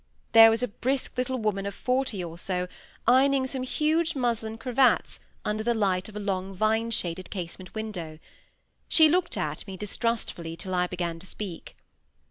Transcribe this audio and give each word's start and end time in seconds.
There 0.31 0.49
was 0.49 0.63
a 0.63 0.67
brisk 0.67 1.15
little 1.15 1.37
woman 1.37 1.67
of 1.67 1.75
forty 1.75 2.23
or 2.23 2.35
so 2.39 2.67
ironing 3.05 3.45
some 3.45 3.61
huge 3.61 4.15
muslin 4.15 4.57
cravats 4.57 5.19
under 5.45 5.63
the 5.63 5.75
light 5.75 6.09
of 6.09 6.15
a 6.15 6.19
long 6.19 6.55
vine 6.55 6.89
shaded 6.89 7.29
casement 7.29 7.75
window. 7.75 8.17
She 8.89 9.07
looked 9.07 9.37
at 9.37 9.67
me 9.67 9.77
distrustfully 9.77 10.55
till 10.55 10.73
I 10.73 10.87
began 10.87 11.19
to 11.19 11.27
speak. 11.27 11.77